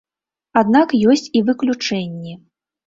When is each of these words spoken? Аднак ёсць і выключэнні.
Аднак 0.61 0.95
ёсць 1.11 1.29
і 1.39 1.45
выключэнні. 1.51 2.33